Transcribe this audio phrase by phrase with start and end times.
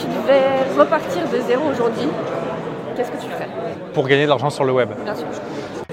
[0.00, 2.08] tu devais repartir de zéro aujourd'hui,
[2.96, 3.48] qu'est-ce que tu ferais
[3.94, 4.90] Pour gagner de l'argent sur le web.
[5.04, 5.26] Bien sûr.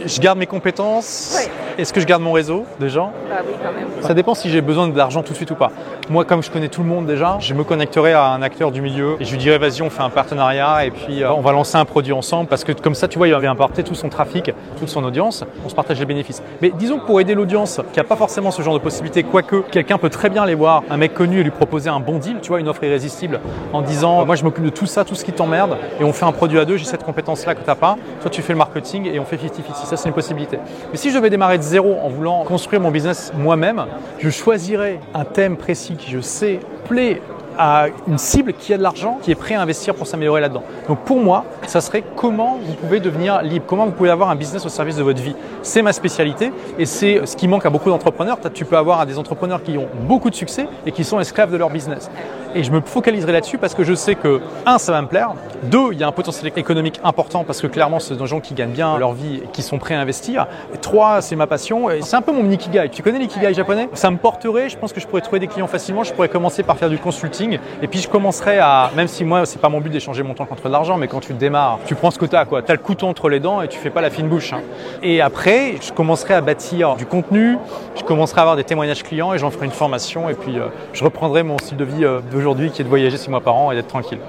[0.05, 1.35] Je garde mes compétences.
[1.35, 1.51] Ouais.
[1.77, 3.87] Est-ce que je garde mon réseau de gens Bah oui, quand même.
[4.01, 5.71] Ça dépend si j'ai besoin de l'argent tout de suite ou pas.
[6.09, 8.81] Moi, comme je connais tout le monde déjà, je me connecterai à un acteur du
[8.81, 11.51] milieu et je lui dirai vas-y, on fait un partenariat et puis euh, on va
[11.51, 14.09] lancer un produit ensemble parce que comme ça, tu vois, il va importer tout son
[14.09, 16.43] trafic, toute son audience, on se partage les bénéfices.
[16.61, 19.57] Mais disons que pour aider l'audience qui n'a pas forcément ce genre de possibilités, quoique
[19.57, 22.37] quelqu'un peut très bien les voir, un mec connu et lui proposer un bon deal,
[22.41, 23.39] tu vois, une offre irrésistible
[23.73, 26.25] en disant moi je m'occupe de tout ça, tout ce qui t'emmerde et on fait
[26.25, 28.59] un produit à deux, j'ai cette compétence-là que tu n'as pas, toi tu fais le
[28.59, 29.94] marketing et on fait 50-50.
[29.95, 30.59] C'est une possibilité.
[30.91, 33.85] Mais si je devais démarrer de zéro en voulant construire mon business moi-même,
[34.19, 37.21] je choisirais un thème précis qui je sais plaît
[37.57, 40.63] à une cible qui a de l'argent, qui est prêt à investir pour s'améliorer là-dedans.
[40.87, 44.35] Donc pour moi, ça serait comment vous pouvez devenir libre, comment vous pouvez avoir un
[44.35, 45.35] business au service de votre vie.
[45.61, 48.37] C'est ma spécialité et c'est ce qui manque à beaucoup d'entrepreneurs.
[48.53, 51.57] Tu peux avoir des entrepreneurs qui ont beaucoup de succès et qui sont esclaves de
[51.57, 52.09] leur business.
[52.55, 55.33] Et je me focaliserai là-dessus parce que je sais que, un, ça va me plaire.
[55.63, 58.39] Deux, il y a un potentiel économique important parce que clairement, ce sont des gens
[58.39, 60.47] qui gagnent bien leur vie et qui sont prêts à investir.
[60.81, 61.87] Trois, c'est ma passion.
[62.01, 62.89] C'est un peu mon ikigai.
[62.89, 63.89] Tu connais l'ikigai japonais?
[63.93, 64.69] Ça me porterait.
[64.69, 66.03] Je pense que je pourrais trouver des clients facilement.
[66.05, 67.59] Je pourrais commencer par faire du consulting.
[67.81, 70.45] Et puis je commencerai à, même si moi, c'est pas mon but d'échanger mon temps
[70.45, 72.61] contre de l'argent, mais quand tu démarres, tu prends ce que tu as, quoi.
[72.61, 74.53] Tu as le couteau entre les dents et tu fais pas la fine bouche.
[74.53, 74.61] hein.
[75.03, 77.57] Et après, je commencerai à bâtir du contenu.
[77.97, 80.29] Je commencerai à avoir des témoignages clients et j'en ferai une formation.
[80.29, 82.21] Et puis, euh, je reprendrai mon style de vie euh,
[82.53, 84.19] qui est de voyager six mois par an et d'être tranquille.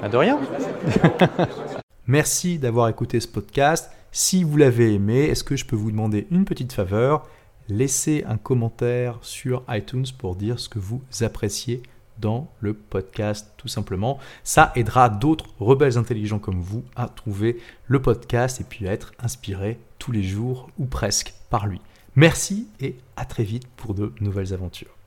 [0.00, 0.38] Bah, de rien.
[2.06, 3.90] Merci d'avoir écouté ce podcast.
[4.12, 7.26] Si vous l'avez aimé, est-ce que je peux vous demander une petite faveur?
[7.68, 11.82] Laissez un commentaire sur iTunes pour dire ce que vous appréciez
[12.18, 14.18] dans le podcast, tout simplement.
[14.42, 19.12] Ça aidera d'autres rebelles intelligents comme vous à trouver le podcast et puis à être
[19.18, 21.80] inspirés tous les jours ou presque par lui.
[22.16, 24.97] Merci et à très vite pour de nouvelles aventures.